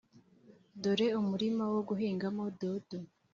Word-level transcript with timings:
dore 0.81 1.07
umurima 1.21 1.63
wo 1.73 1.81
guhingamo 1.89 2.43
dodo. 2.59 2.97